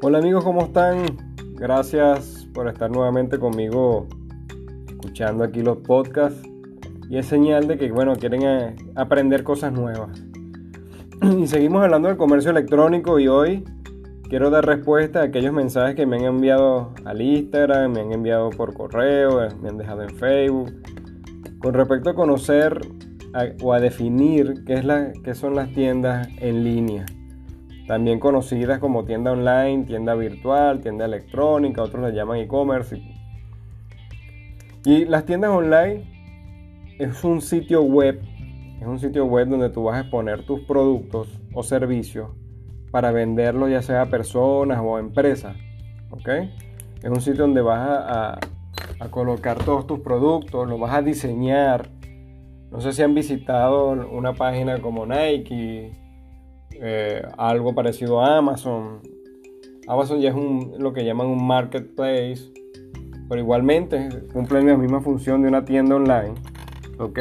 Hola 0.00 0.18
amigos, 0.18 0.44
¿cómo 0.44 0.62
están? 0.62 1.06
Gracias 1.54 2.46
por 2.54 2.68
estar 2.68 2.88
nuevamente 2.88 3.36
conmigo 3.40 4.06
escuchando 4.88 5.42
aquí 5.42 5.60
los 5.60 5.78
podcasts. 5.78 6.40
Y 7.10 7.18
es 7.18 7.26
señal 7.26 7.66
de 7.66 7.78
que, 7.78 7.90
bueno, 7.90 8.14
quieren 8.14 8.42
eh, 8.44 8.76
aprender 8.94 9.42
cosas 9.42 9.72
nuevas. 9.72 10.22
Y 11.36 11.48
seguimos 11.48 11.82
hablando 11.82 12.06
del 12.06 12.16
comercio 12.16 12.52
electrónico 12.52 13.18
y 13.18 13.26
hoy 13.26 13.64
quiero 14.28 14.50
dar 14.50 14.64
respuesta 14.64 15.18
a 15.18 15.24
aquellos 15.24 15.52
mensajes 15.52 15.96
que 15.96 16.06
me 16.06 16.18
han 16.18 16.26
enviado 16.26 16.92
al 17.04 17.20
Instagram, 17.20 17.90
me 17.90 18.00
han 18.02 18.12
enviado 18.12 18.50
por 18.50 18.74
correo, 18.74 19.42
eh, 19.42 19.48
me 19.60 19.70
han 19.70 19.78
dejado 19.78 20.02
en 20.02 20.10
Facebook. 20.10 20.74
Con 21.58 21.74
respecto 21.74 22.10
a 22.10 22.14
conocer 22.14 22.80
o 23.60 23.72
a 23.72 23.80
definir 23.80 24.62
qué, 24.64 24.74
es 24.74 24.84
la, 24.84 25.12
qué 25.24 25.34
son 25.34 25.56
las 25.56 25.72
tiendas 25.72 26.28
en 26.38 26.62
línea 26.62 27.04
también 27.88 28.20
conocidas 28.20 28.80
como 28.80 29.06
tienda 29.06 29.32
online, 29.32 29.86
tienda 29.86 30.14
virtual, 30.14 30.80
tienda 30.82 31.06
electrónica, 31.06 31.82
otros 31.82 32.02
la 32.02 32.10
llaman 32.10 32.38
e-commerce. 32.38 33.02
Y 34.84 35.06
las 35.06 35.24
tiendas 35.24 35.50
online 35.50 36.04
es 36.98 37.24
un 37.24 37.40
sitio 37.40 37.82
web, 37.82 38.20
es 38.78 38.86
un 38.86 38.98
sitio 38.98 39.24
web 39.24 39.48
donde 39.48 39.70
tú 39.70 39.84
vas 39.84 39.96
a 39.96 40.00
exponer 40.00 40.44
tus 40.44 40.60
productos 40.60 41.40
o 41.54 41.62
servicios 41.62 42.28
para 42.90 43.10
venderlos 43.10 43.70
ya 43.70 43.80
sea 43.80 44.02
a 44.02 44.06
personas 44.06 44.80
o 44.82 44.98
a 44.98 45.00
empresas. 45.00 45.56
Es 47.02 47.10
un 47.10 47.22
sitio 47.22 47.44
donde 47.44 47.62
vas 47.62 47.80
a, 47.80 48.38
colocar 49.10 49.64
todos 49.64 49.86
tus 49.86 50.00
productos, 50.00 50.68
los 50.68 50.78
vas 50.78 50.94
a 50.94 51.00
diseñar. 51.00 51.88
No 52.70 52.82
sé 52.82 52.92
si 52.92 53.02
han 53.02 53.14
visitado 53.14 53.92
una 53.92 54.34
página 54.34 54.82
como 54.82 55.06
Nike, 55.06 55.92
eh, 56.80 57.22
algo 57.36 57.74
parecido 57.74 58.20
a 58.20 58.38
Amazon. 58.38 59.00
Amazon 59.86 60.20
ya 60.20 60.30
es 60.30 60.36
lo 60.78 60.92
que 60.92 61.04
llaman 61.04 61.28
un 61.28 61.46
marketplace, 61.46 62.52
pero 63.28 63.40
igualmente 63.40 64.08
cumple 64.32 64.62
la 64.62 64.76
misma 64.76 65.00
función 65.00 65.42
de 65.42 65.48
una 65.48 65.64
tienda 65.64 65.96
online. 65.96 66.34
¿Ok? 66.98 67.20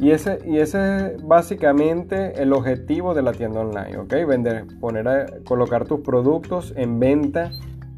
Y 0.00 0.12
ese, 0.12 0.38
y 0.46 0.56
ese 0.56 1.14
es 1.14 1.22
básicamente 1.22 2.42
el 2.42 2.54
objetivo 2.54 3.12
de 3.12 3.20
la 3.20 3.32
tienda 3.32 3.60
online, 3.60 3.98
¿ok? 3.98 4.14
Vender, 4.26 4.64
poner 4.80 5.06
a, 5.06 5.26
colocar 5.44 5.86
tus 5.86 6.00
productos 6.00 6.72
en 6.74 6.98
venta 6.98 7.50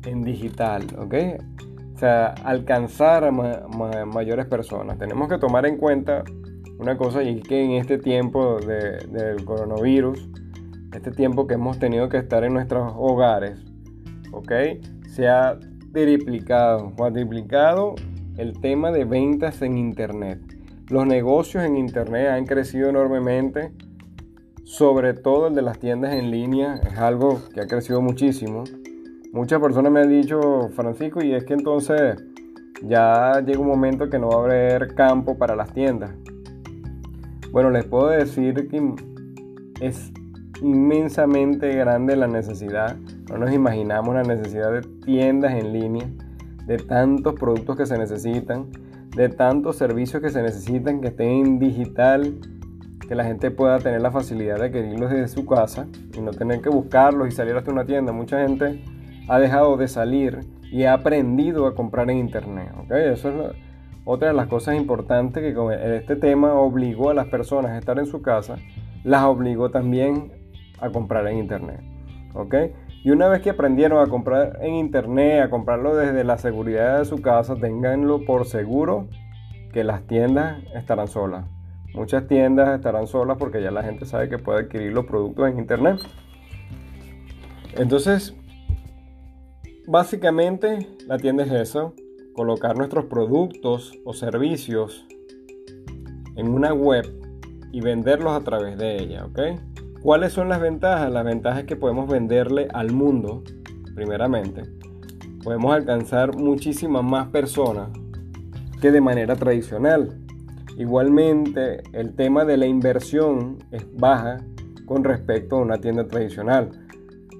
en 0.04 0.24
digital, 0.24 0.84
¿ok? 0.98 1.14
O 1.94 1.98
sea, 1.98 2.34
alcanzar 2.42 3.22
a 3.22 3.30
mayores 3.30 4.46
personas. 4.46 4.98
Tenemos 4.98 5.28
que 5.28 5.38
tomar 5.38 5.64
en 5.64 5.76
cuenta 5.76 6.24
una 6.80 6.96
cosa 6.96 7.22
y 7.22 7.38
es 7.38 7.44
que 7.44 7.62
en 7.62 7.70
este 7.72 7.98
tiempo 7.98 8.58
del 8.58 9.44
coronavirus, 9.44 10.28
este 10.92 11.10
tiempo 11.10 11.46
que 11.46 11.54
hemos 11.54 11.78
tenido 11.78 12.08
que 12.08 12.18
estar 12.18 12.44
en 12.44 12.54
nuestros 12.54 12.92
hogares, 12.96 13.58
¿ok? 14.32 14.52
Se 15.08 15.28
ha 15.28 15.58
triplicado, 15.92 16.92
cuadriplicado 16.96 17.94
el 18.36 18.58
tema 18.60 18.90
de 18.90 19.04
ventas 19.04 19.62
en 19.62 19.76
Internet. 19.76 20.40
Los 20.88 21.06
negocios 21.06 21.64
en 21.64 21.76
Internet 21.76 22.28
han 22.28 22.46
crecido 22.46 22.88
enormemente, 22.88 23.72
sobre 24.64 25.14
todo 25.14 25.48
el 25.48 25.54
de 25.54 25.62
las 25.62 25.78
tiendas 25.78 26.14
en 26.14 26.30
línea, 26.30 26.76
es 26.76 26.98
algo 26.98 27.40
que 27.52 27.60
ha 27.60 27.66
crecido 27.66 28.00
muchísimo. 28.00 28.64
Muchas 29.32 29.60
personas 29.60 29.92
me 29.92 30.00
han 30.00 30.08
dicho, 30.08 30.68
Francisco, 30.74 31.22
y 31.22 31.34
es 31.34 31.44
que 31.44 31.54
entonces 31.54 32.22
ya 32.82 33.40
llega 33.44 33.60
un 33.60 33.68
momento 33.68 34.10
que 34.10 34.18
no 34.18 34.28
va 34.28 34.36
a 34.36 34.44
haber 34.44 34.94
campo 34.94 35.38
para 35.38 35.56
las 35.56 35.72
tiendas. 35.72 36.10
Bueno, 37.50 37.70
les 37.70 37.84
puedo 37.84 38.08
decir 38.08 38.68
que 38.68 38.94
es 39.80 40.12
inmensamente 40.62 41.74
grande 41.74 42.16
la 42.16 42.28
necesidad. 42.28 42.96
No 43.30 43.38
nos 43.38 43.52
imaginamos 43.52 44.14
la 44.14 44.22
necesidad 44.22 44.72
de 44.72 44.82
tiendas 45.04 45.52
en 45.54 45.72
línea, 45.72 46.06
de 46.66 46.76
tantos 46.78 47.34
productos 47.34 47.76
que 47.76 47.86
se 47.86 47.98
necesitan, 47.98 48.70
de 49.16 49.28
tantos 49.28 49.76
servicios 49.76 50.22
que 50.22 50.30
se 50.30 50.42
necesitan 50.42 51.00
que 51.00 51.08
estén 51.08 51.30
en 51.30 51.58
digital, 51.58 52.38
que 53.06 53.14
la 53.14 53.24
gente 53.24 53.50
pueda 53.50 53.78
tener 53.78 54.00
la 54.00 54.10
facilidad 54.10 54.58
de 54.58 54.66
adquirirlos 54.66 55.10
desde 55.10 55.28
su 55.28 55.44
casa 55.44 55.86
y 56.16 56.20
no 56.20 56.30
tener 56.30 56.60
que 56.60 56.68
buscarlos 56.68 57.28
y 57.28 57.30
salir 57.32 57.56
hasta 57.56 57.70
una 57.70 57.84
tienda. 57.84 58.12
Mucha 58.12 58.46
gente 58.46 58.82
ha 59.28 59.38
dejado 59.38 59.76
de 59.76 59.88
salir 59.88 60.40
y 60.70 60.84
ha 60.84 60.94
aprendido 60.94 61.66
a 61.66 61.74
comprar 61.74 62.10
en 62.10 62.18
internet. 62.18 62.72
Eso 62.90 63.28
es 63.28 63.56
otra 64.04 64.28
de 64.28 64.34
las 64.34 64.46
cosas 64.46 64.76
importantes 64.76 65.42
que 65.42 65.52
con 65.52 65.72
este 65.72 66.16
tema 66.16 66.54
obligó 66.54 67.10
a 67.10 67.14
las 67.14 67.26
personas 67.26 67.72
a 67.72 67.78
estar 67.78 67.98
en 67.98 68.06
su 68.06 68.22
casa, 68.22 68.56
las 69.04 69.24
obligó 69.24 69.70
también 69.70 70.32
a 70.82 70.90
comprar 70.90 71.26
en 71.28 71.38
internet. 71.38 71.80
¿Ok? 72.34 72.54
Y 73.04 73.10
una 73.10 73.28
vez 73.28 73.40
que 73.40 73.50
aprendieron 73.50 74.00
a 74.00 74.08
comprar 74.08 74.58
en 74.62 74.74
internet, 74.74 75.42
a 75.42 75.50
comprarlo 75.50 75.96
desde 75.96 76.22
la 76.24 76.38
seguridad 76.38 76.98
de 76.98 77.04
su 77.04 77.20
casa, 77.20 77.56
ténganlo 77.56 78.24
por 78.24 78.46
seguro 78.46 79.08
que 79.72 79.82
las 79.84 80.06
tiendas 80.06 80.62
estarán 80.74 81.08
solas. 81.08 81.46
Muchas 81.94 82.26
tiendas 82.26 82.74
estarán 82.76 83.06
solas 83.06 83.38
porque 83.38 83.62
ya 83.62 83.70
la 83.70 83.82
gente 83.82 84.06
sabe 84.06 84.28
que 84.28 84.38
puede 84.38 84.60
adquirir 84.60 84.92
los 84.92 85.04
productos 85.06 85.50
en 85.50 85.58
internet. 85.58 85.98
Entonces, 87.76 88.34
básicamente 89.86 90.86
la 91.06 91.18
tienda 91.18 91.44
es 91.44 91.52
eso, 91.52 91.94
colocar 92.34 92.76
nuestros 92.76 93.06
productos 93.06 93.92
o 94.04 94.14
servicios 94.14 95.06
en 96.36 96.48
una 96.48 96.72
web 96.72 97.04
y 97.72 97.80
venderlos 97.80 98.32
a 98.32 98.44
través 98.44 98.78
de 98.78 99.02
ella, 99.02 99.26
¿ok? 99.26 99.40
¿Cuáles 100.02 100.32
son 100.32 100.48
las 100.48 100.60
ventajas? 100.60 101.12
Las 101.12 101.24
ventajas 101.24 101.62
que 101.62 101.76
podemos 101.76 102.10
venderle 102.10 102.66
al 102.74 102.90
mundo, 102.90 103.44
primeramente. 103.94 104.64
Podemos 105.44 105.72
alcanzar 105.72 106.36
muchísimas 106.36 107.04
más 107.04 107.28
personas 107.28 107.90
que 108.80 108.90
de 108.90 109.00
manera 109.00 109.36
tradicional. 109.36 110.18
Igualmente, 110.76 111.84
el 111.92 112.16
tema 112.16 112.44
de 112.44 112.56
la 112.56 112.66
inversión 112.66 113.58
es 113.70 113.86
baja 113.96 114.38
con 114.86 115.04
respecto 115.04 115.58
a 115.58 115.62
una 115.62 115.78
tienda 115.78 116.08
tradicional, 116.08 116.70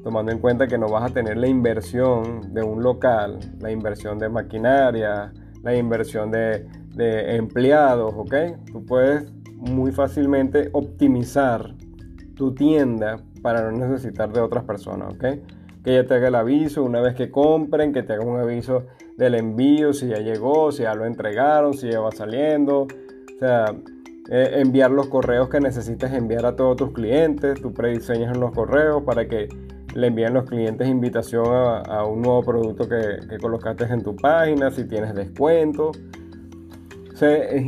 tomando 0.04 0.30
en 0.30 0.38
cuenta 0.38 0.68
que 0.68 0.78
no 0.78 0.86
vas 0.86 1.10
a 1.10 1.12
tener 1.12 1.38
la 1.38 1.48
inversión 1.48 2.54
de 2.54 2.62
un 2.62 2.80
local, 2.80 3.40
la 3.58 3.72
inversión 3.72 4.20
de 4.20 4.28
maquinaria, 4.28 5.32
la 5.64 5.74
inversión 5.74 6.30
de, 6.30 6.64
de 6.94 7.34
empleados, 7.34 8.14
¿ok? 8.16 8.34
Tú 8.70 8.86
puedes 8.86 9.32
muy 9.56 9.90
fácilmente 9.90 10.70
optimizar 10.72 11.74
tu 12.42 12.52
tienda 12.56 13.20
para 13.40 13.70
no 13.70 13.70
necesitar 13.70 14.32
de 14.32 14.40
otras 14.40 14.64
personas, 14.64 15.14
¿ok? 15.14 15.24
Que 15.84 15.94
ya 15.94 16.04
te 16.04 16.14
haga 16.14 16.26
el 16.26 16.34
aviso 16.34 16.82
una 16.82 17.00
vez 17.00 17.14
que 17.14 17.30
compren, 17.30 17.92
que 17.92 18.02
te 18.02 18.14
haga 18.14 18.24
un 18.24 18.40
aviso 18.40 18.82
del 19.16 19.36
envío, 19.36 19.92
si 19.92 20.08
ya 20.08 20.18
llegó, 20.18 20.72
si 20.72 20.82
ya 20.82 20.92
lo 20.96 21.06
entregaron, 21.06 21.72
si 21.74 21.88
ya 21.88 22.00
va 22.00 22.10
saliendo. 22.10 22.80
O 22.80 23.38
sea, 23.38 23.66
eh, 24.28 24.54
enviar 24.56 24.90
los 24.90 25.06
correos 25.06 25.50
que 25.50 25.60
necesitas 25.60 26.12
enviar 26.14 26.44
a 26.46 26.56
todos 26.56 26.78
tus 26.78 26.90
clientes. 26.90 27.62
Tú 27.62 27.72
prediseñas 27.72 28.36
los 28.36 28.50
correos 28.50 29.04
para 29.04 29.28
que 29.28 29.48
le 29.94 30.08
envíen 30.08 30.34
los 30.34 30.44
clientes 30.44 30.88
invitación 30.88 31.46
a, 31.46 32.04
un 32.04 32.22
nuevo 32.22 32.42
producto 32.42 32.88
que, 32.88 33.20
que, 33.30 33.38
colocaste 33.38 33.84
en 33.84 34.02
tu 34.02 34.16
página, 34.16 34.72
si 34.72 34.82
tienes 34.88 35.14
descuento. 35.14 35.92
O 37.12 37.16
sea, 37.16 37.36
es, 37.36 37.62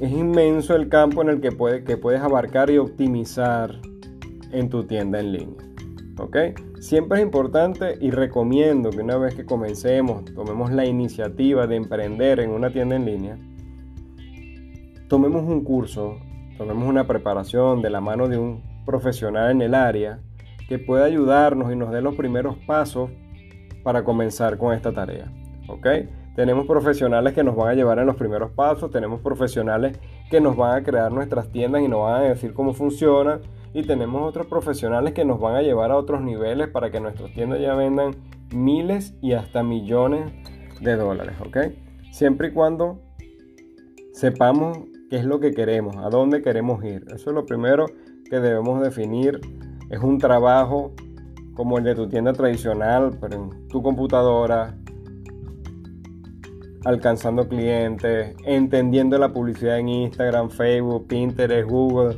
es 0.00 0.12
inmenso 0.12 0.76
el 0.76 0.90
campo 0.90 1.22
en 1.22 1.30
el 1.30 1.40
que, 1.40 1.50
puede, 1.50 1.82
que 1.82 1.96
puedes 1.96 2.20
abarcar 2.20 2.68
y 2.68 2.76
optimizar 2.76 3.80
en 4.52 4.68
tu 4.68 4.84
tienda 4.84 5.20
en 5.20 5.32
línea. 5.32 5.64
¿Ok? 6.18 6.36
Siempre 6.80 7.18
es 7.18 7.24
importante 7.24 7.96
y 8.00 8.10
recomiendo 8.10 8.90
que 8.90 9.00
una 9.00 9.16
vez 9.16 9.34
que 9.34 9.46
comencemos, 9.46 10.24
tomemos 10.34 10.72
la 10.72 10.84
iniciativa 10.84 11.66
de 11.66 11.76
emprender 11.76 12.40
en 12.40 12.50
una 12.50 12.70
tienda 12.70 12.96
en 12.96 13.04
línea, 13.04 13.38
tomemos 15.08 15.44
un 15.44 15.62
curso, 15.62 16.18
tomemos 16.56 16.88
una 16.88 17.06
preparación 17.06 17.82
de 17.82 17.90
la 17.90 18.00
mano 18.00 18.28
de 18.28 18.38
un 18.38 18.62
profesional 18.84 19.50
en 19.50 19.62
el 19.62 19.74
área 19.74 20.20
que 20.68 20.78
pueda 20.78 21.04
ayudarnos 21.04 21.72
y 21.72 21.76
nos 21.76 21.90
dé 21.90 22.02
los 22.02 22.14
primeros 22.14 22.56
pasos 22.66 23.10
para 23.82 24.04
comenzar 24.04 24.58
con 24.58 24.74
esta 24.74 24.92
tarea. 24.92 25.32
¿Ok? 25.68 25.86
Tenemos 26.36 26.66
profesionales 26.66 27.32
que 27.32 27.42
nos 27.42 27.56
van 27.56 27.68
a 27.68 27.74
llevar 27.74 27.98
en 27.98 28.06
los 28.06 28.16
primeros 28.16 28.52
pasos, 28.52 28.90
tenemos 28.90 29.20
profesionales 29.20 29.98
que 30.30 30.40
nos 30.40 30.56
van 30.56 30.76
a 30.80 30.84
crear 30.84 31.10
nuestras 31.10 31.50
tiendas 31.50 31.82
y 31.82 31.88
nos 31.88 32.02
van 32.02 32.22
a 32.22 32.24
decir 32.28 32.54
cómo 32.54 32.74
funciona 32.74 33.40
y 33.74 33.82
tenemos 33.82 34.28
otros 34.28 34.46
profesionales 34.46 35.12
que 35.12 35.24
nos 35.24 35.40
van 35.40 35.56
a 35.56 35.62
llevar 35.62 35.90
a 35.90 35.96
otros 35.96 36.22
niveles 36.22 36.68
para 36.68 36.90
que 36.90 37.00
nuestras 37.00 37.32
tiendas 37.32 37.60
ya 37.60 37.74
vendan 37.74 38.16
miles 38.52 39.14
y 39.20 39.32
hasta 39.32 39.62
millones 39.62 40.32
de 40.80 40.96
dólares, 40.96 41.34
¿ok? 41.44 41.58
Siempre 42.10 42.48
y 42.48 42.52
cuando 42.52 43.00
sepamos 44.12 44.78
qué 45.10 45.16
es 45.16 45.24
lo 45.24 45.40
que 45.40 45.52
queremos, 45.52 45.96
a 45.96 46.08
dónde 46.08 46.42
queremos 46.42 46.82
ir. 46.84 47.04
Eso 47.08 47.30
es 47.30 47.34
lo 47.34 47.46
primero 47.46 47.86
que 48.28 48.40
debemos 48.40 48.80
definir. 48.82 49.40
Es 49.90 50.00
un 50.00 50.18
trabajo 50.18 50.92
como 51.54 51.78
el 51.78 51.84
de 51.84 51.94
tu 51.94 52.08
tienda 52.08 52.32
tradicional, 52.32 53.16
pero 53.20 53.36
en 53.36 53.68
tu 53.68 53.82
computadora, 53.82 54.76
alcanzando 56.84 57.48
clientes, 57.48 58.36
entendiendo 58.44 59.18
la 59.18 59.32
publicidad 59.32 59.78
en 59.78 59.88
Instagram, 59.88 60.50
Facebook, 60.50 61.06
Pinterest, 61.08 61.68
Google 61.68 62.16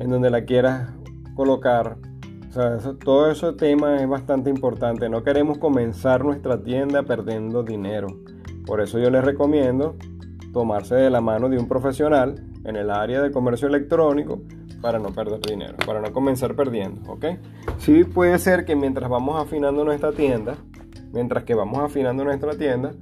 en 0.00 0.10
donde 0.10 0.30
la 0.30 0.44
quieras 0.44 0.90
colocar, 1.34 1.98
O 2.48 2.52
sea, 2.52 2.78
todo 3.04 3.30
ese 3.30 3.52
tema 3.52 4.02
es 4.02 4.08
bastante 4.08 4.50
importante. 4.50 5.08
No 5.08 5.22
queremos 5.22 5.58
comenzar 5.58 6.24
nuestra 6.24 6.60
tienda 6.60 7.04
perdiendo 7.04 7.62
dinero. 7.62 8.08
Por 8.66 8.80
eso 8.80 8.98
yo 8.98 9.08
les 9.08 9.22
recomiendo 9.22 9.94
tomarse 10.52 10.96
de 10.96 11.10
la 11.10 11.20
mano 11.20 11.48
de 11.48 11.58
un 11.58 11.68
profesional 11.68 12.34
en 12.64 12.74
el 12.74 12.90
área 12.90 13.22
de 13.22 13.30
comercio 13.30 13.68
electrónico 13.68 14.40
para 14.80 14.98
no 14.98 15.12
perder 15.12 15.40
dinero, 15.40 15.76
para 15.86 16.00
no 16.00 16.12
comenzar 16.12 16.56
perdiendo, 16.56 17.12
¿ok? 17.12 17.26
Sí 17.78 18.02
puede 18.04 18.38
ser 18.38 18.64
que 18.64 18.74
mientras 18.74 19.08
vamos 19.08 19.40
afinando 19.40 19.84
nuestra 19.84 20.10
tienda, 20.12 20.56
mientras 21.12 21.44
que 21.44 21.54
vamos 21.54 21.78
afinando 21.78 22.24
nuestra 22.24 22.56
tienda, 22.56 22.92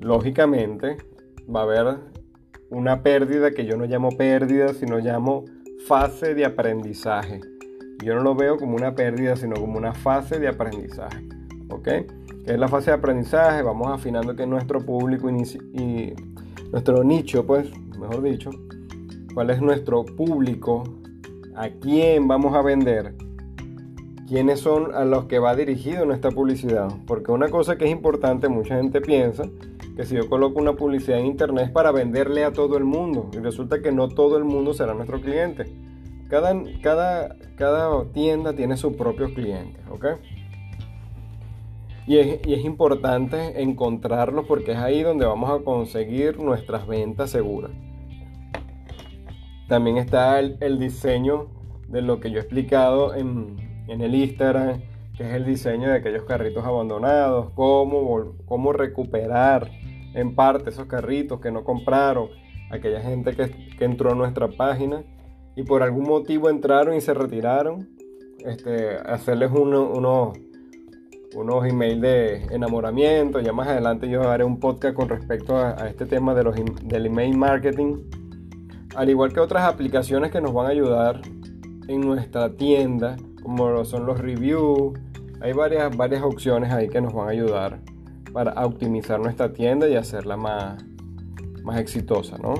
lógicamente 0.00 0.96
va 1.54 1.60
a 1.60 1.62
haber 1.64 1.98
una 2.70 3.02
pérdida 3.02 3.52
que 3.52 3.66
yo 3.66 3.76
no 3.76 3.84
llamo 3.84 4.10
pérdida, 4.16 4.74
sino 4.74 4.98
llamo 4.98 5.44
fase 5.86 6.34
de 6.34 6.44
aprendizaje. 6.44 7.40
Yo 8.04 8.16
no 8.16 8.22
lo 8.22 8.34
veo 8.34 8.56
como 8.56 8.74
una 8.74 8.96
pérdida, 8.96 9.36
sino 9.36 9.54
como 9.54 9.78
una 9.78 9.94
fase 9.94 10.40
de 10.40 10.48
aprendizaje. 10.48 11.24
¿Ok? 11.70 11.84
¿Qué 11.84 12.06
es 12.44 12.58
la 12.58 12.66
fase 12.66 12.90
de 12.90 12.96
aprendizaje? 12.96 13.62
Vamos 13.62 13.86
afinando 13.88 14.34
que 14.34 14.46
nuestro 14.46 14.84
público 14.84 15.30
y 15.30 16.12
nuestro 16.72 17.04
nicho, 17.04 17.46
pues, 17.46 17.70
mejor 18.00 18.20
dicho, 18.22 18.50
cuál 19.32 19.50
es 19.50 19.60
nuestro 19.60 20.04
público, 20.04 20.82
a 21.54 21.68
quién 21.68 22.26
vamos 22.26 22.54
a 22.56 22.62
vender, 22.62 23.14
quiénes 24.26 24.58
son 24.58 24.92
a 24.92 25.04
los 25.04 25.26
que 25.26 25.38
va 25.38 25.54
dirigido 25.54 26.04
nuestra 26.04 26.32
publicidad. 26.32 26.88
Porque 27.06 27.30
una 27.30 27.48
cosa 27.48 27.78
que 27.78 27.84
es 27.84 27.92
importante, 27.92 28.48
mucha 28.48 28.76
gente 28.76 29.00
piensa 29.00 29.44
que 29.96 30.04
si 30.04 30.14
yo 30.14 30.28
coloco 30.28 30.60
una 30.60 30.74
publicidad 30.74 31.18
en 31.18 31.26
internet 31.26 31.66
es 31.66 31.70
para 31.70 31.90
venderle 31.90 32.44
a 32.44 32.52
todo 32.52 32.76
el 32.76 32.84
mundo. 32.84 33.30
Y 33.32 33.38
resulta 33.38 33.80
que 33.80 33.92
no 33.92 34.08
todo 34.08 34.36
el 34.36 34.44
mundo 34.44 34.74
será 34.74 34.92
nuestro 34.92 35.20
cliente. 35.22 35.64
Cada, 36.28 36.54
cada, 36.82 37.36
cada 37.56 38.04
tienda 38.12 38.52
tiene 38.52 38.76
sus 38.76 38.94
propios 38.94 39.32
clientes, 39.32 39.80
¿ok? 39.90 40.06
Y 42.06 42.18
es, 42.18 42.64
importante 42.64 43.62
encontrarlos 43.62 44.46
porque 44.46 44.72
es 44.72 44.78
ahí 44.78 45.02
donde 45.02 45.26
vamos 45.26 45.50
a 45.50 45.64
conseguir 45.64 46.38
nuestras 46.38 46.86
ventas 46.86 47.30
seguras. 47.30 47.72
También 49.66 49.96
está 49.96 50.38
el, 50.38 50.56
el 50.60 50.78
diseño 50.78 51.48
de 51.88 52.02
lo 52.02 52.20
que 52.20 52.30
yo 52.30 52.38
he 52.38 52.40
explicado 52.40 53.14
en, 53.14 53.56
en 53.88 54.02
el 54.02 54.14
Instagram, 54.14 54.82
que 55.16 55.24
es 55.24 55.34
el 55.34 55.44
diseño 55.44 55.88
de 55.88 55.96
aquellos 55.96 56.24
carritos 56.24 56.64
abandonados, 56.64 57.50
cómo, 57.54 58.34
cómo 58.46 58.72
recuperar 58.72 59.68
en 60.16 60.34
parte 60.34 60.70
esos 60.70 60.86
carritos 60.86 61.40
que 61.40 61.52
no 61.52 61.62
compraron, 61.62 62.30
aquella 62.70 63.00
gente 63.00 63.36
que, 63.36 63.50
que, 63.76 63.84
entró 63.84 64.12
a 64.12 64.14
nuestra 64.14 64.48
página 64.48 65.04
y 65.54 65.62
por 65.62 65.82
algún 65.82 66.04
motivo 66.04 66.48
entraron 66.48 66.96
y 66.96 67.02
se 67.02 67.12
retiraron, 67.12 67.88
este, 68.38 68.96
hacerles 68.96 69.50
uno, 69.52 69.90
uno, 69.94 70.32
unos 71.34 71.66
emails 71.66 72.00
de 72.00 72.42
enamoramiento. 72.46 73.40
Ya 73.40 73.52
más 73.52 73.68
adelante 73.68 74.08
yo 74.08 74.22
haré 74.22 74.42
un 74.42 74.58
podcast 74.58 74.94
con 74.94 75.08
respecto 75.08 75.56
a, 75.56 75.82
a 75.82 75.88
este 75.88 76.06
tema 76.06 76.34
de 76.34 76.44
los, 76.44 76.56
del 76.82 77.06
email 77.06 77.36
marketing, 77.36 77.96
al 78.96 79.10
igual 79.10 79.34
que 79.34 79.40
otras 79.40 79.64
aplicaciones 79.64 80.32
que 80.32 80.40
nos 80.40 80.54
van 80.54 80.66
a 80.66 80.70
ayudar 80.70 81.20
en 81.88 82.00
nuestra 82.00 82.56
tienda 82.56 83.16
como 83.42 83.84
son 83.84 84.06
los 84.06 84.18
reviews. 84.18 84.98
Hay 85.42 85.52
varias, 85.52 85.94
varias 85.94 86.22
opciones 86.22 86.72
ahí 86.72 86.88
que 86.88 87.02
nos 87.02 87.12
van 87.12 87.28
a 87.28 87.32
ayudar 87.32 87.80
para 88.36 88.66
optimizar 88.66 89.18
nuestra 89.18 89.50
tienda 89.54 89.88
y 89.88 89.94
hacerla 89.94 90.36
más, 90.36 90.84
más 91.62 91.80
exitosa, 91.80 92.36
¿no? 92.36 92.52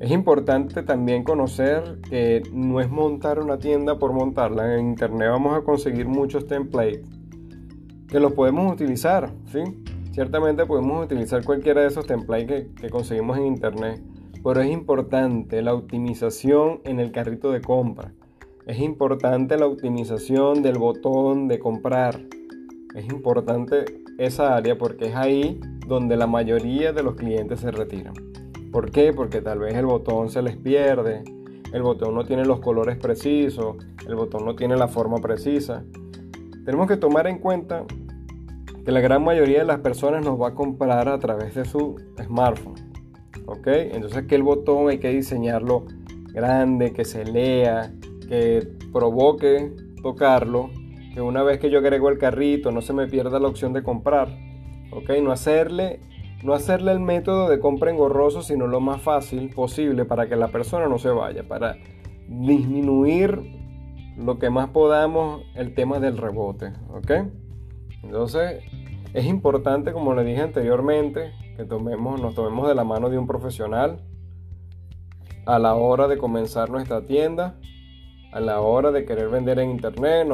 Es 0.00 0.10
importante 0.10 0.82
también 0.82 1.22
conocer 1.22 2.00
que 2.10 2.42
no 2.52 2.80
es 2.80 2.90
montar 2.90 3.38
una 3.38 3.60
tienda 3.60 3.96
por 3.96 4.12
montarla. 4.12 4.74
En 4.74 4.88
internet 4.88 5.28
vamos 5.30 5.56
a 5.56 5.60
conseguir 5.60 6.08
muchos 6.08 6.48
templates 6.48 7.08
que 8.08 8.18
los 8.18 8.32
podemos 8.32 8.72
utilizar, 8.72 9.30
¿sí? 9.52 9.60
Ciertamente 10.10 10.66
podemos 10.66 11.04
utilizar 11.04 11.44
cualquiera 11.44 11.82
de 11.82 11.86
esos 11.86 12.08
templates 12.08 12.46
que, 12.48 12.74
que 12.74 12.90
conseguimos 12.90 13.38
en 13.38 13.46
internet, 13.46 14.02
pero 14.42 14.62
es 14.62 14.68
importante 14.68 15.62
la 15.62 15.74
optimización 15.74 16.80
en 16.82 16.98
el 16.98 17.12
carrito 17.12 17.52
de 17.52 17.60
compra. 17.60 18.12
Es 18.66 18.80
importante 18.80 19.56
la 19.58 19.66
optimización 19.66 20.64
del 20.64 20.76
botón 20.76 21.46
de 21.46 21.60
comprar. 21.60 22.20
Es 22.96 23.04
importante 23.06 24.03
esa 24.18 24.56
área 24.56 24.76
porque 24.78 25.06
es 25.06 25.16
ahí 25.16 25.60
donde 25.86 26.16
la 26.16 26.26
mayoría 26.26 26.92
de 26.92 27.02
los 27.02 27.14
clientes 27.14 27.60
se 27.60 27.70
retiran. 27.70 28.14
¿Por 28.72 28.90
qué? 28.90 29.12
Porque 29.12 29.40
tal 29.40 29.60
vez 29.60 29.74
el 29.74 29.86
botón 29.86 30.30
se 30.30 30.42
les 30.42 30.56
pierde, 30.56 31.22
el 31.72 31.82
botón 31.82 32.14
no 32.14 32.24
tiene 32.24 32.44
los 32.44 32.60
colores 32.60 32.96
precisos, 32.96 33.76
el 34.06 34.14
botón 34.14 34.44
no 34.44 34.56
tiene 34.56 34.76
la 34.76 34.88
forma 34.88 35.18
precisa. 35.18 35.84
Tenemos 36.64 36.88
que 36.88 36.96
tomar 36.96 37.26
en 37.26 37.38
cuenta 37.38 37.84
que 38.84 38.92
la 38.92 39.00
gran 39.00 39.24
mayoría 39.24 39.60
de 39.60 39.64
las 39.64 39.80
personas 39.80 40.24
nos 40.24 40.40
va 40.40 40.48
a 40.48 40.54
comprar 40.54 41.08
a 41.08 41.18
través 41.18 41.54
de 41.54 41.64
su 41.64 41.96
smartphone. 42.22 42.74
¿Ok? 43.46 43.66
Entonces 43.66 44.26
que 44.26 44.34
el 44.34 44.42
botón 44.42 44.88
hay 44.88 44.98
que 44.98 45.10
diseñarlo 45.10 45.86
grande, 46.32 46.92
que 46.92 47.04
se 47.04 47.24
lea, 47.24 47.92
que 48.28 48.66
provoque 48.92 49.72
tocarlo, 50.02 50.70
que 51.14 51.20
una 51.20 51.44
vez 51.44 51.60
que 51.60 51.70
yo 51.70 51.78
agrego 51.78 52.08
el 52.08 52.18
carrito 52.18 52.72
no 52.72 52.82
se 52.82 52.92
me 52.92 53.06
pierda 53.06 53.38
la 53.38 53.46
opción 53.46 53.72
de 53.72 53.84
comprar. 53.84 54.28
¿Ok? 54.90 55.10
No 55.22 55.30
hacerle, 55.30 56.00
no 56.42 56.54
hacerle 56.54 56.90
el 56.90 56.98
método 56.98 57.48
de 57.48 57.60
compra 57.60 57.92
engorroso, 57.92 58.42
sino 58.42 58.66
lo 58.66 58.80
más 58.80 59.00
fácil 59.00 59.50
posible 59.50 60.04
para 60.04 60.28
que 60.28 60.34
la 60.34 60.48
persona 60.48 60.88
no 60.88 60.98
se 60.98 61.10
vaya, 61.10 61.46
para 61.46 61.76
disminuir 62.28 63.40
lo 64.16 64.38
que 64.38 64.50
más 64.50 64.70
podamos 64.70 65.42
el 65.54 65.74
tema 65.74 66.00
del 66.00 66.18
rebote. 66.18 66.72
¿Ok? 66.90 67.12
Entonces, 68.02 68.64
es 69.14 69.24
importante, 69.26 69.92
como 69.92 70.14
le 70.14 70.24
dije 70.24 70.42
anteriormente, 70.42 71.32
que 71.56 71.64
tomemos, 71.64 72.20
nos 72.20 72.34
tomemos 72.34 72.66
de 72.66 72.74
la 72.74 72.82
mano 72.82 73.08
de 73.08 73.18
un 73.18 73.28
profesional 73.28 74.00
a 75.46 75.60
la 75.60 75.76
hora 75.76 76.08
de 76.08 76.18
comenzar 76.18 76.70
nuestra 76.70 77.04
tienda 77.04 77.56
a 78.32 78.40
la 78.40 78.60
hora 78.60 78.90
de 78.90 79.04
querer 79.04 79.28
vender 79.28 79.60
en 79.60 79.70
internet 79.70 80.26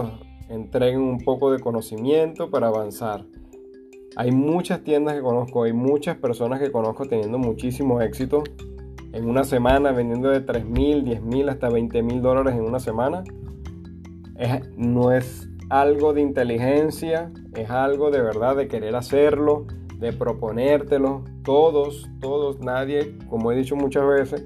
entreguen 0.50 1.00
un 1.00 1.19
poco 1.19 1.52
de 1.52 1.61
conocimiento 1.61 2.50
para 2.50 2.67
avanzar. 2.67 3.25
Hay 4.17 4.32
muchas 4.32 4.82
tiendas 4.82 5.14
que 5.14 5.23
conozco, 5.23 5.62
hay 5.62 5.73
muchas 5.73 6.17
personas 6.17 6.61
que 6.61 6.73
conozco 6.73 7.06
teniendo 7.06 7.38
muchísimo 7.38 8.00
éxito 8.00 8.43
en 9.12 9.29
una 9.29 9.44
semana 9.44 9.93
vendiendo 9.93 10.29
de 10.29 10.41
3 10.41 10.64
mil, 10.67 11.05
10 11.05 11.23
mil 11.23 11.49
hasta 11.49 11.69
20 11.69 12.02
mil 12.02 12.20
dólares 12.20 12.55
en 12.55 12.62
una 12.62 12.81
semana. 12.81 13.23
no 14.76 15.12
es 15.12 15.49
algo 15.69 16.12
de 16.12 16.23
inteligencia, 16.23 17.30
es 17.54 17.71
algo 17.71 18.11
de 18.11 18.21
verdad 18.21 18.57
de 18.57 18.66
querer 18.66 18.97
hacerlo, 18.97 19.66
de 19.99 20.12
proponértelo. 20.12 21.25
Todos, 21.45 22.11
todos, 22.21 22.59
nadie, 22.59 23.16
como 23.28 23.52
he 23.52 23.57
dicho 23.57 23.76
muchas 23.76 24.07
veces, 24.07 24.45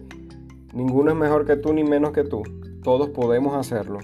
ninguno 0.74 1.12
es 1.12 1.16
mejor 1.16 1.46
que 1.46 1.56
tú 1.56 1.72
ni 1.72 1.82
menos 1.82 2.12
que 2.12 2.24
tú 2.24 2.42
todos 2.82 3.08
podemos 3.08 3.56
hacerlo. 3.56 3.98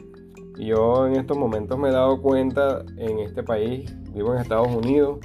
Yo 0.61 1.07
en 1.07 1.17
estos 1.17 1.38
momentos 1.38 1.79
me 1.79 1.88
he 1.88 1.93
dado 1.93 2.21
cuenta 2.21 2.85
en 2.99 3.21
este 3.21 3.43
país, 3.43 3.90
vivo 4.12 4.35
en 4.35 4.40
Estados 4.40 4.69
Unidos, 4.69 5.19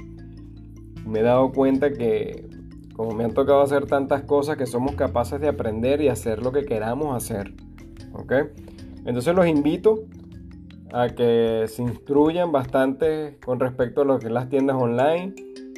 me 1.04 1.20
he 1.20 1.22
dado 1.22 1.52
cuenta 1.52 1.92
que 1.92 2.48
como 2.94 3.10
me 3.10 3.24
han 3.24 3.34
tocado 3.34 3.60
hacer 3.60 3.84
tantas 3.84 4.22
cosas 4.22 4.56
que 4.56 4.64
somos 4.64 4.94
capaces 4.94 5.38
de 5.38 5.48
aprender 5.48 6.00
y 6.00 6.08
hacer 6.08 6.42
lo 6.42 6.52
que 6.52 6.64
queramos 6.64 7.14
hacer. 7.14 7.52
¿Ok? 8.14 8.32
Entonces 9.04 9.34
los 9.34 9.46
invito 9.46 10.04
a 10.90 11.10
que 11.10 11.64
se 11.68 11.82
instruyan 11.82 12.50
bastante 12.52 13.36
con 13.44 13.60
respecto 13.60 14.00
a 14.00 14.04
lo 14.06 14.18
que 14.18 14.28
es 14.28 14.32
las 14.32 14.48
tiendas 14.48 14.76
online. 14.76 15.34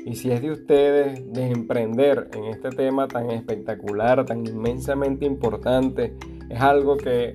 Y 0.06 0.14
si 0.14 0.30
es 0.30 0.40
de 0.40 0.52
ustedes 0.52 1.32
de 1.32 1.50
emprender 1.50 2.28
en 2.32 2.44
este 2.44 2.70
tema 2.70 3.08
tan 3.08 3.30
espectacular, 3.30 4.24
tan 4.24 4.46
inmensamente 4.46 5.26
importante, 5.26 6.16
es 6.48 6.60
algo 6.60 6.96
que 6.96 7.34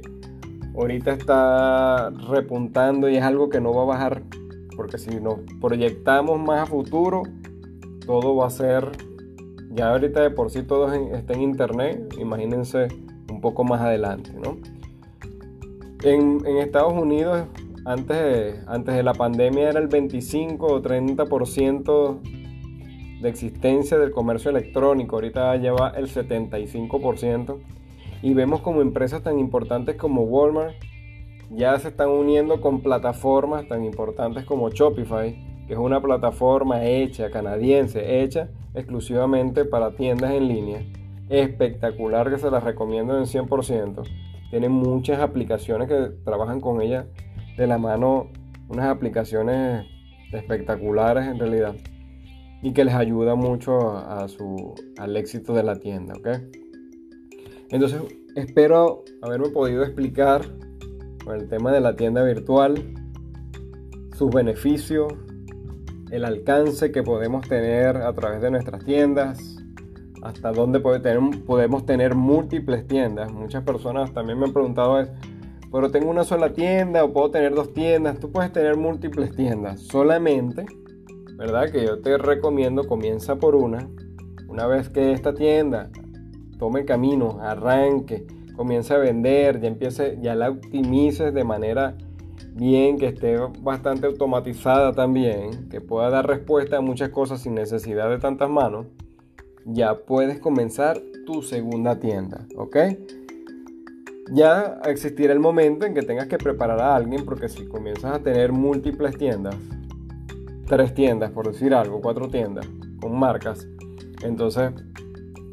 ahorita 0.75 1.11
está 1.11 2.09
repuntando 2.09 3.09
y 3.09 3.17
es 3.17 3.23
algo 3.23 3.49
que 3.49 3.61
no 3.61 3.73
va 3.73 3.83
a 3.83 3.85
bajar, 3.85 4.23
porque 4.75 4.97
si 4.97 5.19
nos 5.19 5.39
proyectamos 5.61 6.39
más 6.39 6.61
a 6.61 6.65
futuro, 6.65 7.23
todo 8.05 8.35
va 8.35 8.47
a 8.47 8.49
ser, 8.49 8.91
ya 9.71 9.91
ahorita 9.91 10.21
de 10.21 10.29
por 10.31 10.49
sí 10.49 10.63
todo 10.63 10.91
está 10.91 11.33
en 11.33 11.41
internet, 11.41 12.15
imagínense 12.19 12.87
un 13.29 13.41
poco 13.41 13.63
más 13.63 13.81
adelante, 13.81 14.31
¿no? 14.33 14.57
En, 16.03 16.45
Estados 16.57 16.93
Unidos, 16.93 17.45
antes 17.85 18.17
de, 18.17 18.59
antes 18.67 18.95
de 18.95 19.03
la 19.03 19.13
pandemia 19.13 19.69
era 19.69 19.79
el 19.79 19.87
25 19.87 20.65
o 20.65 20.81
30% 20.81 22.19
de 23.21 23.29
existencia 23.29 23.97
del 23.97 24.11
comercio 24.11 24.51
electrónico, 24.51 25.15
ahorita 25.15 25.55
lleva 25.55 25.91
el 25.91 26.07
75% 26.07 27.59
y 28.23 28.33
vemos 28.33 28.61
como 28.61 28.81
empresas 28.81 29.21
tan 29.21 29.37
importantes 29.37 29.97
como 29.97 30.23
Walmart 30.23 30.75
ya 31.51 31.77
se 31.77 31.89
están 31.89 32.09
uniendo 32.09 32.61
con 32.61 32.81
plataformas 32.81 33.67
tan 33.67 33.83
importantes 33.83 34.45
como 34.45 34.69
Shopify, 34.69 35.65
que 35.67 35.73
es 35.73 35.79
una 35.79 36.01
plataforma 36.01 36.85
hecha, 36.85 37.29
canadiense, 37.29 38.23
hecha 38.23 38.49
exclusivamente 38.73 39.65
para 39.65 39.95
tiendas 39.95 40.31
en 40.31 40.47
línea. 40.47 40.81
Espectacular 41.27 42.31
que 42.31 42.39
se 42.39 42.49
las 42.49 42.63
recomiendo 42.63 43.17
en 43.17 43.25
100%. 43.25 44.03
Tiene 44.49 44.69
muchas 44.69 45.19
aplicaciones 45.19 45.89
que 45.89 46.11
trabajan 46.23 46.61
con 46.61 46.81
ella 46.81 47.05
de 47.57 47.67
la 47.67 47.77
mano 47.77 48.29
unas 48.69 48.85
aplicaciones 48.85 49.85
espectaculares 50.31 51.27
en 51.27 51.39
realidad 51.39 51.75
y 52.61 52.71
que 52.71 52.85
les 52.85 52.95
ayuda 52.95 53.35
mucho 53.35 53.97
a, 53.97 54.29
su, 54.29 54.73
al 54.97 55.17
éxito 55.17 55.53
de 55.53 55.63
la 55.63 55.75
tienda, 55.75 56.13
¿ok? 56.15 56.62
Entonces 57.73 58.03
espero 58.35 59.03
haberme 59.23 59.49
podido 59.49 59.81
explicar 59.81 60.43
con 61.25 61.35
el 61.35 61.49
tema 61.49 61.71
de 61.71 61.81
la 61.81 61.95
tienda 61.95 62.23
virtual, 62.23 62.93
sus 64.15 64.29
beneficios, 64.29 65.11
el 66.11 66.23
alcance 66.23 66.91
que 66.91 67.01
podemos 67.01 67.49
tener 67.49 67.97
a 67.97 68.13
través 68.13 68.43
de 68.43 68.51
nuestras 68.51 68.85
tiendas, 68.85 69.57
hasta 70.21 70.51
dónde 70.51 70.81
podemos 70.81 71.83
tener 71.87 72.13
múltiples 72.13 72.85
tiendas. 72.85 73.33
Muchas 73.33 73.63
personas 73.63 74.13
también 74.13 74.37
me 74.37 74.45
han 74.45 74.53
preguntado, 74.53 75.03
pero 75.71 75.89
tengo 75.89 76.11
una 76.11 76.25
sola 76.25 76.53
tienda 76.53 77.03
o 77.03 77.11
puedo 77.11 77.31
tener 77.31 77.55
dos 77.55 77.73
tiendas. 77.73 78.19
Tú 78.19 78.31
puedes 78.31 78.53
tener 78.53 78.77
múltiples 78.77 79.35
tiendas. 79.35 79.81
Solamente, 79.81 80.67
¿verdad? 81.37 81.71
Que 81.71 81.87
yo 81.87 81.99
te 82.01 82.19
recomiendo, 82.19 82.85
comienza 82.85 83.37
por 83.37 83.55
una. 83.55 83.89
Una 84.47 84.67
vez 84.67 84.89
que 84.89 85.11
esta 85.11 85.33
tienda 85.33 85.89
tome 86.63 86.79
el 86.79 86.85
camino, 86.85 87.39
arranque, 87.41 88.25
comience 88.55 88.93
a 88.93 88.97
vender, 88.97 89.59
ya 89.59 89.67
empiece, 89.67 90.17
ya 90.21 90.33
la 90.33 90.49
optimices 90.49 91.33
de 91.33 91.43
manera 91.43 91.97
bien, 92.53 92.97
que 92.97 93.07
esté 93.07 93.35
bastante 93.59 94.07
automatizada 94.07 94.93
también, 94.93 95.67
que 95.67 95.81
pueda 95.81 96.09
dar 96.09 96.25
respuesta 96.25 96.77
a 96.77 96.81
muchas 96.81 97.09
cosas 97.09 97.41
sin 97.41 97.55
necesidad 97.55 98.09
de 98.09 98.17
tantas 98.17 98.49
manos 98.49 98.85
ya 99.65 100.05
puedes 100.05 100.39
comenzar 100.39 101.01
tu 101.25 101.41
segunda 101.41 101.99
tienda, 101.99 102.47
¿ok? 102.55 102.77
Ya 104.31 104.79
existirá 104.85 105.33
el 105.33 105.41
momento 105.41 105.85
en 105.85 105.93
que 105.93 106.03
tengas 106.03 106.27
que 106.27 106.37
preparar 106.37 106.79
a 106.79 106.95
alguien 106.95 107.25
porque 107.25 107.49
si 107.49 107.65
comienzas 107.65 108.15
a 108.15 108.19
tener 108.19 108.53
múltiples 108.53 109.17
tiendas, 109.17 109.55
tres 110.65 110.93
tiendas 110.93 111.31
por 111.31 111.51
decir 111.51 111.73
algo, 111.73 111.99
cuatro 111.99 112.29
tiendas 112.29 112.65
con 113.01 113.19
marcas, 113.19 113.67
entonces 114.21 114.71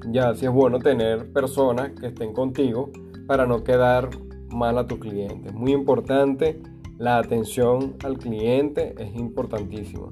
ya 0.09 0.35
sí 0.35 0.47
es 0.47 0.53
bueno 0.53 0.79
tener 0.79 1.33
personas 1.33 1.91
que 1.99 2.09
estén 2.09 2.33
contigo 2.33 2.91
para 3.27 3.47
no 3.47 3.63
quedar 3.63 4.09
mal 4.49 4.79
a 4.79 4.87
tu 4.87 4.99
cliente. 4.99 5.53
Muy 5.53 5.73
importante, 5.73 6.61
la 6.99 7.19
atención 7.19 7.97
al 8.05 8.19
cliente 8.19 8.95
es 8.99 9.15
importantísima. 9.15 10.09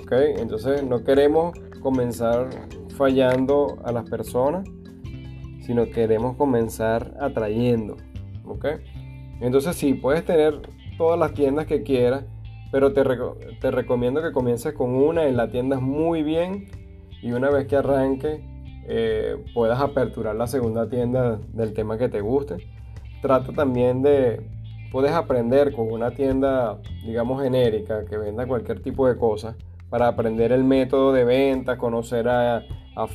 ¿Ok? 0.00 0.12
Entonces 0.38 0.84
no 0.84 1.02
queremos 1.02 1.58
comenzar 1.80 2.48
fallando 2.96 3.78
a 3.84 3.92
las 3.92 4.08
personas, 4.08 4.68
sino 5.60 5.88
queremos 5.90 6.36
comenzar 6.36 7.16
atrayendo. 7.20 7.96
¿Ok? 8.44 8.66
Entonces 9.40 9.76
sí, 9.76 9.94
puedes 9.94 10.24
tener 10.24 10.60
todas 10.96 11.18
las 11.18 11.34
tiendas 11.34 11.66
que 11.66 11.82
quieras, 11.82 12.24
pero 12.70 12.92
te, 12.92 13.02
te 13.60 13.70
recomiendo 13.70 14.22
que 14.22 14.32
comiences 14.32 14.74
con 14.74 14.94
una 14.94 15.28
y 15.28 15.32
la 15.32 15.50
tiendas 15.50 15.80
muy 15.80 16.22
bien 16.22 16.68
y 17.22 17.32
una 17.32 17.50
vez 17.50 17.66
que 17.66 17.76
arranque 17.76 18.53
eh, 18.86 19.36
puedas 19.54 19.80
aperturar 19.80 20.36
la 20.36 20.46
segunda 20.46 20.88
tienda 20.88 21.38
del 21.52 21.72
tema 21.72 21.96
que 21.98 22.08
te 22.08 22.20
guste. 22.20 22.56
Trata 23.22 23.52
también 23.52 24.02
de, 24.02 24.46
puedes 24.92 25.12
aprender 25.12 25.72
con 25.74 25.90
una 25.90 26.10
tienda, 26.10 26.80
digamos, 27.04 27.42
genérica 27.42 28.04
que 28.04 28.18
venda 28.18 28.46
cualquier 28.46 28.82
tipo 28.82 29.08
de 29.08 29.16
cosas 29.16 29.56
para 29.88 30.08
aprender 30.08 30.52
el 30.52 30.64
método 30.64 31.12
de 31.12 31.24
venta, 31.24 31.78
conocer 31.78 32.28
a, 32.28 32.62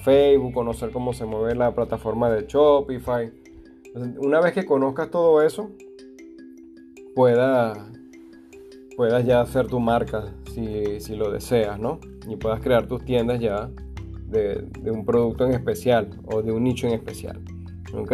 Facebook, 0.04 0.54
conocer 0.54 0.92
cómo 0.92 1.14
se 1.14 1.26
mueve 1.26 1.56
la 1.56 1.74
plataforma 1.74 2.30
de 2.30 2.46
Shopify. 2.48 3.32
Una 4.18 4.42
vez 4.42 4.54
que 4.54 4.66
conozcas 4.66 5.10
todo 5.10 5.42
eso, 5.42 5.72
puedas, 7.16 7.78
puedas 8.98 9.26
ya 9.26 9.42
hacer 9.42 9.68
tu 9.68 9.80
marca 9.80 10.34
si, 10.54 11.16
lo 11.16 11.32
deseas, 11.32 11.80
¿no? 11.80 12.00
Y 12.28 12.36
puedas 12.36 12.60
crear 12.60 12.88
tus 12.88 13.04
tiendas 13.06 13.40
ya 13.40 13.70
de, 14.30 14.66
un 14.90 15.06
producto 15.06 15.46
en 15.46 15.54
especial 15.54 16.10
o 16.26 16.42
de 16.42 16.52
un 16.52 16.64
nicho 16.64 16.88
en 16.88 16.94
especial. 16.94 17.40
¿Ok? 17.94 18.14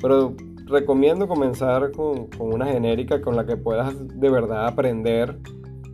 Pero 0.00 0.34
recomiendo 0.66 1.28
comenzar 1.28 1.92
con, 1.92 2.26
con 2.26 2.52
una 2.52 2.66
genérica 2.66 3.20
con 3.20 3.36
la 3.36 3.46
que 3.46 3.56
puedas 3.56 3.94
de 4.18 4.30
verdad 4.30 4.66
aprender 4.66 5.38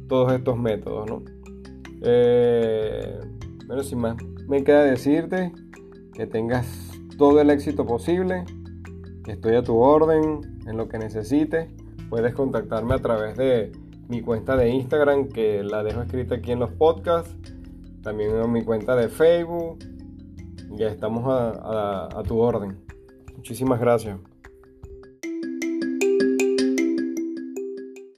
todos 0.09 0.33
estos 0.33 0.59
métodos, 0.59 1.09
¿no? 1.09 1.23
Eh, 2.03 3.19
bueno, 3.67 3.83
sin 3.83 4.01
más, 4.01 4.17
me 4.49 4.65
queda 4.65 4.85
decirte 4.85 5.53
que 6.13 6.27
tengas 6.27 6.67
todo 7.17 7.41
el 7.41 7.51
éxito 7.51 7.87
posible. 7.87 8.45
Estoy 9.27 9.55
a 9.55 9.63
tu 9.63 9.77
orden 9.77 10.41
en 10.67 10.77
lo 10.77 10.89
que 10.89 10.99
necesites. 10.99 11.69
Puedes 12.09 12.35
contactarme 12.35 12.95
a 12.95 12.99
través 12.99 13.37
de 13.37 13.71
mi 14.09 14.23
cuenta 14.23 14.57
de 14.57 14.71
Instagram 14.71 15.29
que 15.29 15.63
la 15.63 15.85
dejo 15.85 16.03
escrita 16.03 16.37
aquí 16.37 16.51
en 16.51 16.59
los 16.59 16.73
podcasts. 16.73 17.37
También 18.03 18.37
en 18.37 18.53
mi 18.53 18.65
cuenta 18.65 18.97
de 18.97 19.09
Facebook. 19.09 19.79
Ya 20.71 20.89
estamos 20.89 21.25
a 21.27 22.23
tu 22.27 22.39
orden. 22.39 22.79
Muchísimas 23.37 23.81
gracias. 23.81 24.19